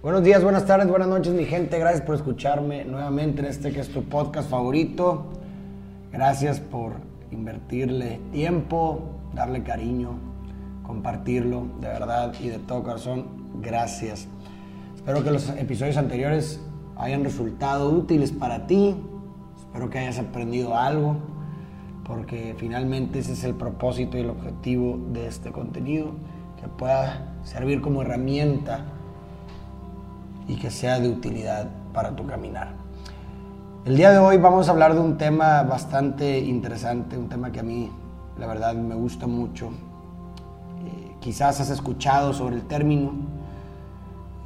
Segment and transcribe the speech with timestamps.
[0.00, 1.76] Buenos días, buenas tardes, buenas noches, mi gente.
[1.76, 5.24] Gracias por escucharme nuevamente en este que es tu podcast favorito.
[6.12, 6.92] Gracias por
[7.32, 9.00] invertirle tiempo,
[9.34, 10.10] darle cariño,
[10.84, 13.26] compartirlo de verdad y de todo corazón.
[13.60, 14.28] Gracias.
[14.94, 16.60] Espero que los episodios anteriores
[16.96, 18.94] hayan resultado útiles para ti.
[19.56, 21.16] Espero que hayas aprendido algo,
[22.04, 26.12] porque finalmente ese es el propósito y el objetivo de este contenido,
[26.60, 28.94] que pueda servir como herramienta
[30.48, 32.72] y que sea de utilidad para tu caminar.
[33.84, 37.60] El día de hoy vamos a hablar de un tema bastante interesante, un tema que
[37.60, 37.90] a mí
[38.38, 39.66] la verdad me gusta mucho.
[39.66, 43.10] Eh, quizás has escuchado sobre el término,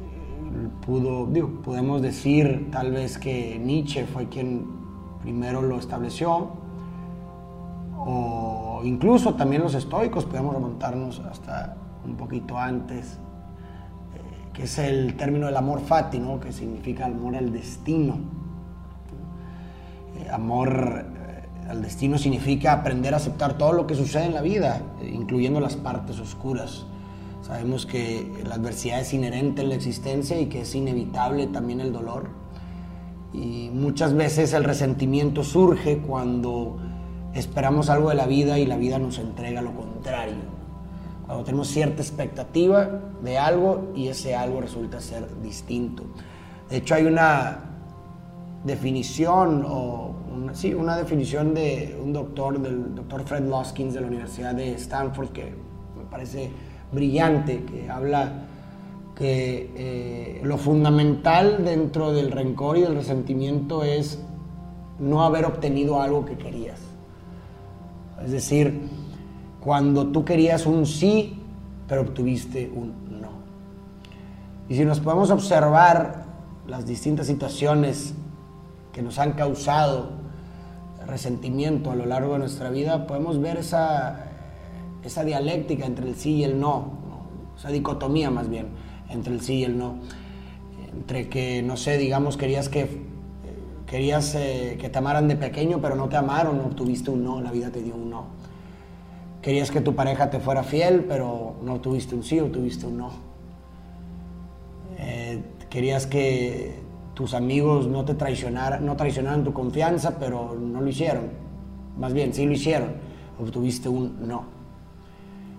[0.00, 4.66] eh, pudo, digo, podemos decir tal vez que Nietzsche fue quien
[5.22, 6.48] primero lo estableció,
[7.98, 13.18] o incluso también los estoicos, podemos remontarnos hasta un poquito antes
[14.52, 16.40] que es el término del amor fati, ¿no?
[16.40, 18.18] que significa amor al destino.
[20.18, 24.42] Eh, amor eh, al destino significa aprender a aceptar todo lo que sucede en la
[24.42, 26.84] vida, eh, incluyendo las partes oscuras.
[27.42, 31.92] Sabemos que la adversidad es inherente en la existencia y que es inevitable también el
[31.92, 32.28] dolor.
[33.32, 36.78] Y muchas veces el resentimiento surge cuando
[37.34, 40.59] esperamos algo de la vida y la vida nos entrega lo contrario
[41.44, 46.04] tenemos cierta expectativa de algo y ese algo resulta ser distinto.
[46.68, 47.58] De hecho, hay una
[48.64, 54.06] definición, o una, sí, una definición de un doctor, del doctor Fred Loskins de la
[54.06, 55.54] Universidad de Stanford, que
[55.96, 56.50] me parece
[56.92, 58.46] brillante, que habla
[59.14, 64.18] que eh, lo fundamental dentro del rencor y del resentimiento es
[64.98, 66.80] no haber obtenido algo que querías.
[68.24, 68.88] Es decir,
[69.60, 71.38] cuando tú querías un sí,
[71.88, 73.28] pero obtuviste un no.
[74.68, 76.24] Y si nos podemos observar
[76.66, 78.14] las distintas situaciones
[78.92, 80.10] que nos han causado
[81.06, 84.26] resentimiento a lo largo de nuestra vida, podemos ver esa,
[85.02, 86.92] esa dialéctica entre el sí y el no,
[87.56, 88.68] esa dicotomía más bien
[89.10, 89.96] entre el sí y el no.
[90.92, 93.10] Entre que, no sé, digamos, querías que
[93.86, 97.40] querías eh, que te amaran de pequeño, pero no te amaron, no obtuviste un no,
[97.40, 98.26] la vida te dio un no.
[99.42, 102.98] Querías que tu pareja te fuera fiel, pero no tuviste un sí o tuviste un
[102.98, 103.10] no.
[104.98, 106.74] Eh, querías que
[107.14, 111.24] tus amigos no te traicionaran, no traicionaran tu confianza, pero no lo hicieron.
[111.98, 112.90] Más bien, sí lo hicieron,
[113.38, 114.44] obtuviste un no.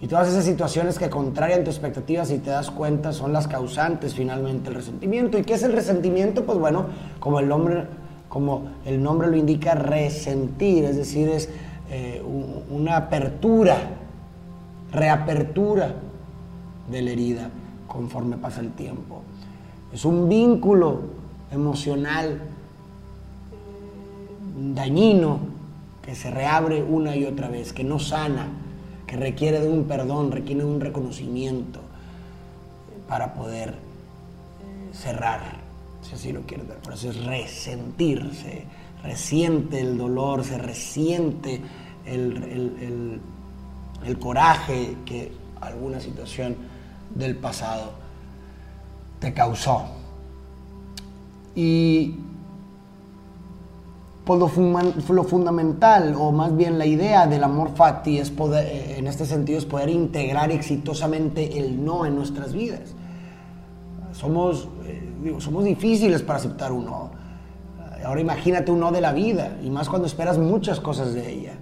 [0.00, 4.14] Y todas esas situaciones que contrarian tus expectativas, y te das cuenta, son las causantes
[4.14, 5.38] finalmente del resentimiento.
[5.38, 6.44] ¿Y qué es el resentimiento?
[6.44, 6.86] Pues bueno,
[7.18, 7.84] como el nombre,
[8.28, 11.48] como el nombre lo indica, resentir, es decir, es
[11.90, 12.22] eh,
[12.70, 13.76] una apertura,
[14.92, 15.94] reapertura
[16.90, 17.50] de la herida
[17.86, 19.22] conforme pasa el tiempo.
[19.92, 21.00] Es un vínculo
[21.50, 22.40] emocional
[24.74, 25.38] dañino
[26.02, 28.48] que se reabre una y otra vez, que no sana,
[29.06, 31.80] que requiere de un perdón, requiere de un reconocimiento
[33.08, 33.74] para poder
[34.92, 35.40] cerrar,
[36.02, 36.78] si así lo quieres ver.
[36.78, 38.64] Por eso es resentirse
[39.06, 41.60] resiente el dolor, se resiente
[42.04, 43.20] el,
[44.20, 46.56] coraje que alguna situación
[47.14, 47.92] del pasado
[49.18, 49.86] te causó.
[51.54, 52.16] Y
[54.24, 59.06] pues lo, fundamental, o más bien la idea del amor fati es poder, eh, en
[59.06, 62.94] este sentido, es poder integrar exitosamente el no en nuestras vidas.
[64.12, 67.25] Somos, eh, somos difíciles para aceptar un no.
[68.06, 71.54] Ahora imagínate un no de la vida, y más cuando esperas muchas cosas de ella.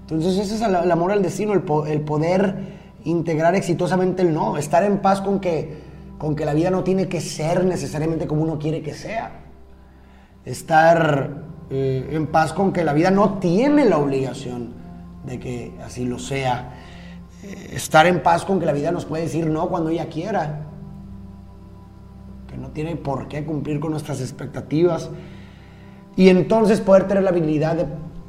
[0.00, 1.60] Entonces ese es el, amor al destino, el,
[2.00, 2.56] poder
[3.04, 5.82] integrar exitosamente el no, estar en paz con que,
[6.16, 9.42] con que la vida no tiene que ser necesariamente como uno quiere que sea.
[10.46, 14.72] Estar eh, en paz con que la vida no tiene la obligación
[15.26, 16.72] de que así lo sea.
[17.42, 20.68] Eh, estar en paz con que la vida nos puede decir no cuando ella quiera.
[22.48, 25.10] Que no tiene por qué cumplir con nuestras expectativas
[26.16, 27.86] y entonces poder tener la habilidad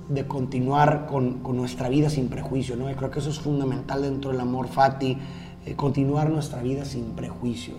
[0.10, 2.94] de, continuar con, nuestra vida sin prejuicio, ¿no?
[2.96, 5.18] creo que eso es fundamental dentro del amor fati,
[5.66, 7.76] eh, continuar nuestra vida sin prejuicio.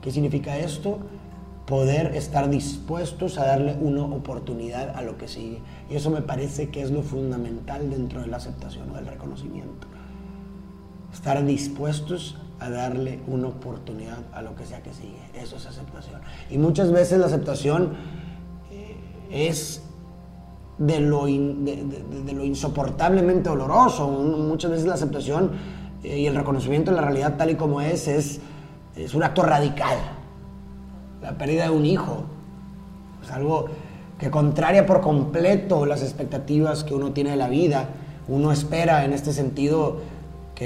[0.00, 0.98] ¿Qué significa esto?
[1.66, 5.60] Poder estar dispuestos a darle una oportunidad a lo que sigue.
[5.88, 9.86] Y eso me parece que es lo fundamental dentro de la aceptación o del reconocimiento.
[11.12, 15.20] Estar dispuestos a darle una oportunidad a lo que sea que sigue.
[15.34, 16.20] Eso es aceptación.
[16.50, 17.90] Y muchas veces la aceptación
[19.32, 19.82] es
[20.78, 24.08] de lo, de, lo insoportablemente doloroso.
[24.08, 25.52] Muchas veces la aceptación
[26.02, 28.40] eh, y el reconocimiento de la realidad tal y como es, es,
[28.96, 29.96] es un acto radical.
[31.22, 32.24] la pérdida de un hijo.
[33.22, 33.66] Es algo
[34.18, 37.88] que contraria por completo las expectativas que uno tiene de la vida.
[38.28, 40.00] Uno espera en este sentido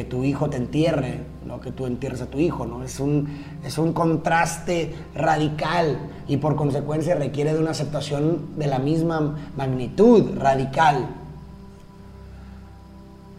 [0.04, 2.82] tu hijo te entierre, no que tú entierres a tu hijo, ¿no?
[2.82, 3.28] Es un,
[3.64, 5.98] es un contraste radical
[6.28, 11.08] y por consecuencia requiere de una aceptación de la misma magnitud radical.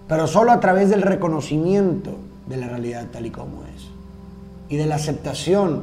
[0.08, 2.16] Pero solo a través del reconocimiento
[2.48, 3.98] de la realidad tal y como es
[4.70, 5.82] y de la aceptación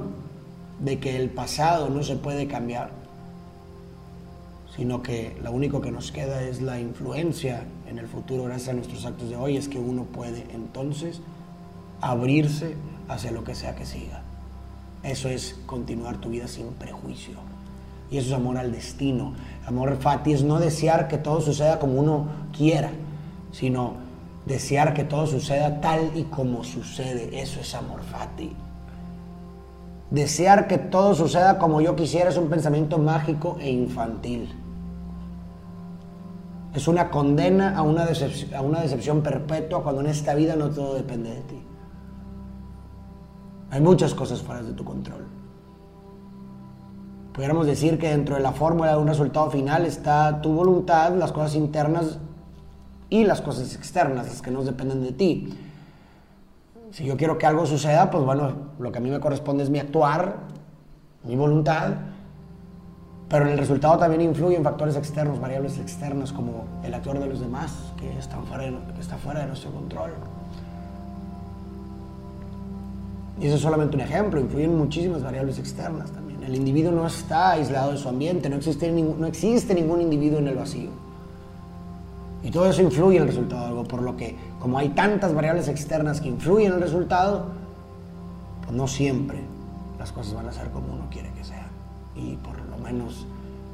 [0.80, 2.90] de que el pasado no se puede cambiar,
[4.76, 8.72] sino que lo único que nos queda es la influencia en el futuro gracias a
[8.72, 11.20] nuestros actos de hoy, es que uno puede entonces
[12.00, 12.74] abrirse
[13.08, 14.22] hacia lo que sea que siga.
[15.02, 17.34] Eso es continuar tu vida sin prejuicio.
[18.10, 19.34] Y eso es amor al destino.
[19.66, 22.26] Amor fati es no desear que todo suceda como uno
[22.56, 22.90] quiera,
[23.52, 23.94] sino
[24.46, 27.40] desear que todo suceda tal y como sucede.
[27.40, 28.52] Eso es amor fati.
[30.10, 34.63] Desear que todo suceda como yo quisiera es un pensamiento mágico e infantil.
[36.74, 41.40] Es una condena a una, decepción, perpetua cuando en esta vida no todo depende de
[41.42, 41.62] ti.
[43.70, 45.24] Hay muchas cosas fuera de tu control.
[47.32, 51.32] Pudiéramos decir que dentro de la fórmula de un resultado final está tu voluntad, las
[51.32, 52.18] cosas internas
[53.08, 55.56] y las cosas externas, las que no dependen de ti.
[56.90, 59.70] Si yo quiero que algo suceda, pues bueno, lo que a mí me corresponde es
[59.70, 60.38] mi actuar,
[61.22, 61.92] mi voluntad,
[63.34, 67.40] pero en el resultado también influyen factores externos, variables externas como el actor de los
[67.40, 70.12] demás, que, están fuera que está fuera de nuestro control.
[73.40, 76.44] Y eso es solamente un ejemplo, influyen muchísimas variables externas también.
[76.44, 80.90] El individuo no está aislado de su ambiente, no existe, ningún, individuo en el vacío.
[82.44, 85.34] Y todo eso influye en el resultado de algo, por lo que como hay tantas
[85.34, 87.46] variables externas que influyen en el resultado,
[88.62, 89.40] pues no siempre
[89.98, 91.63] las cosas van a ser como uno quiere que sean.
[92.16, 93.26] Y por lo menos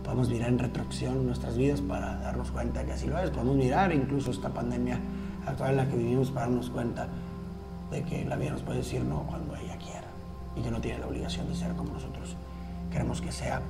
[0.05, 3.31] podemos mirar en retroacción nuestras vidas para darnos cuenta que así lo es.
[3.31, 4.99] Podemos mirar incluso esta pandemia
[5.47, 7.09] actual en la que vivimos para darnos cuenta
[7.91, 10.07] de que la vida nos puede decir no cuando ella quiera
[10.57, 12.37] y que no tiene la obligación de ser como nosotros
[12.91, 13.61] queremos que sea.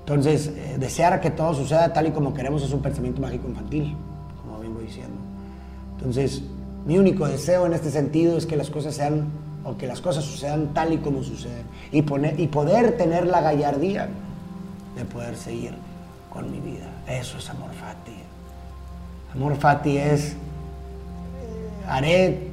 [0.00, 3.96] Entonces, eh, desear que todo suceda tal y como queremos es un pensamiento mágico infantil,
[4.42, 5.16] como vengo diciendo.
[5.96, 6.42] Entonces,
[6.84, 9.28] mi único deseo en este sentido es que las cosas sean,
[9.64, 13.40] o que las cosas sucedan tal y como suceden, y, poner, y poder tener la
[13.40, 14.08] gallardía
[14.96, 15.74] de poder seguir
[16.30, 16.86] con mi vida.
[17.06, 18.12] Eso es amor fati.
[19.34, 20.36] Amor fati es, eh,
[21.88, 22.50] haré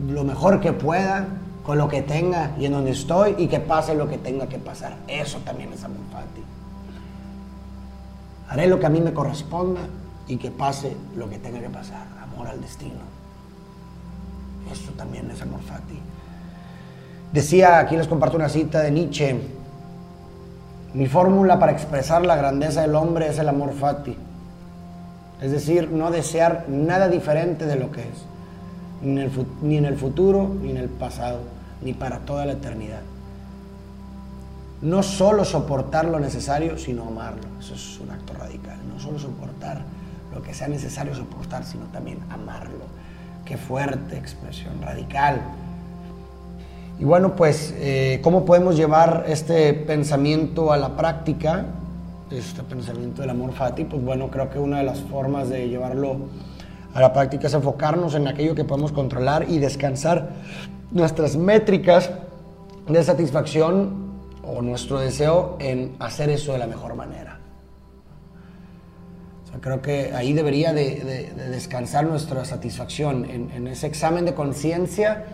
[0.00, 1.28] lo mejor que pueda
[1.64, 4.58] con lo que tenga y en donde estoy y que pase lo que tenga que
[4.58, 4.96] pasar.
[5.08, 6.42] Eso también es amor fati.
[8.48, 9.80] Haré lo que a mí me corresponda
[10.28, 12.06] y que pase lo que tenga que pasar.
[12.22, 13.16] Amor al destino.
[14.72, 15.98] Eso también es amor fati.
[17.32, 19.40] Decía, aquí les comparto una cita de Nietzsche.
[20.94, 24.16] Mi fórmula para expresar la grandeza del hombre es el amor fati.
[25.40, 28.26] Es decir, no desear nada diferente de lo que es
[29.02, 31.40] ni en, el, futuro, ni en el pasado,
[31.82, 33.02] ni para toda la eternidad.
[34.82, 37.42] No solo soportar lo necesario, sino amarlo.
[37.58, 38.78] Eso es un acto radical.
[38.92, 39.82] No solo soportar
[40.34, 42.84] lo que sea necesario soportar, sino también amarlo.
[43.46, 45.40] Qué fuerte expresión, radical.
[46.98, 51.64] Y bueno, pues, eh, ¿cómo podemos llevar este pensamiento a la práctica?
[52.28, 56.16] Este pensamiento del amor fati, pues bueno, creo que una de las formas de llevarlo
[56.92, 60.30] a la práctica es enfocarnos en aquello que podemos controlar y descansar
[60.90, 62.10] nuestras métricas
[62.88, 64.06] de satisfacción
[64.42, 67.38] o nuestro deseo en hacer eso de la mejor manera.
[69.60, 75.24] Creo que ahí debería de, descansar nuestra satisfacción en, en ese examen de conciencia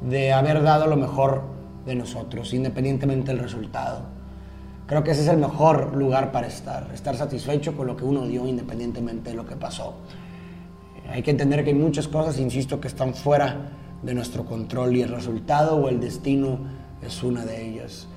[0.00, 1.42] de haber dado lo mejor
[1.86, 4.02] de nosotros, independientemente del resultado.
[4.86, 8.26] Creo que ese es el mejor lugar para estar, estar satisfecho con lo que uno
[8.26, 9.94] dio independientemente de lo que pasó.
[11.08, 13.70] Hay que entender que hay muchas cosas, insisto, que están fuera
[14.02, 16.58] de nuestro control y el resultado o el destino
[17.02, 18.08] es una de ellas.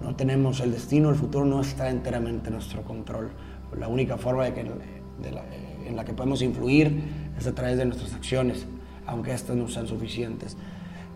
[0.00, 3.30] No tenemos el destino, el futuro no está enteramente en nuestro control.
[3.78, 7.02] La única forma de que, en la que podemos influir
[7.38, 8.66] es a través de nuestras acciones,
[9.06, 10.56] aunque estas no sean suficientes.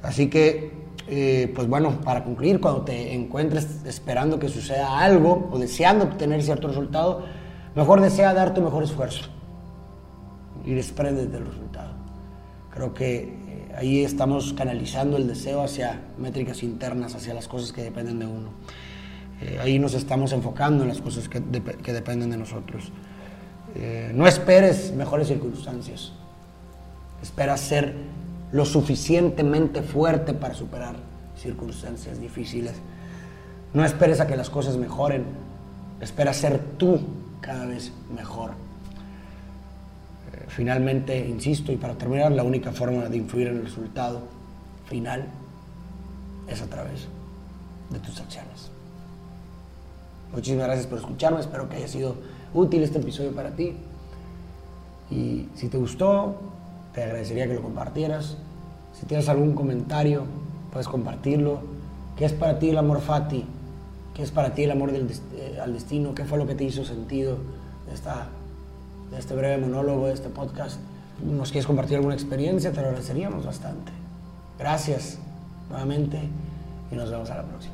[0.02, 0.72] Así que,
[1.08, 6.42] eh, pues bueno, para concluir, cuando te encuentres esperando que suceda algo o deseando obtener
[6.42, 7.24] cierto resultado,
[7.74, 9.30] mejor desea dar tu mejor esfuerzo
[10.64, 11.92] y desprende del resultado.
[12.70, 17.82] Creo que eh, ahí estamos canalizando el deseo hacia métricas internas, hacia las cosas que
[17.82, 18.50] dependen de uno.
[19.44, 22.90] Eh, ahí nos estamos enfocando en las cosas que, dependen de nosotros.
[23.74, 26.12] Eh, no esperes mejores circunstancias.
[27.22, 27.94] Espera ser
[28.52, 30.96] lo suficientemente fuerte para superar
[31.36, 32.72] circunstancias difíciles.
[33.74, 35.24] No esperes a que las cosas mejoren.
[36.00, 37.00] Espera ser tú
[37.42, 38.52] cada vez mejor.
[40.32, 44.22] Eh, finalmente, insisto, y para terminar, la única forma de influir en el resultado
[44.86, 45.26] final
[46.48, 47.08] es a través
[47.90, 48.73] de tus acciones.
[50.34, 52.16] Muchísimas gracias por escucharme, espero que haya sido
[52.52, 53.76] útil este episodio para ti.
[55.10, 56.34] Y si te gustó,
[56.92, 58.36] te agradecería que lo compartieras.
[58.98, 60.24] Si tienes algún comentario,
[60.72, 61.60] puedes compartirlo.
[62.16, 63.44] ¿Qué es para ti el amor fati?
[64.14, 66.14] ¿Qué es para ti el amor del eh, al destino?
[66.14, 67.36] ¿Qué fue lo que te hizo sentido
[67.86, 68.28] de, esta,
[69.16, 70.80] este breve monólogo, de este podcast?
[71.24, 72.72] ¿Nos quieres compartir alguna experiencia?
[72.72, 73.92] Te lo agradeceríamos bastante.
[74.58, 75.18] Gracias
[75.70, 76.18] nuevamente
[76.90, 77.73] y nos vemos a la próxima.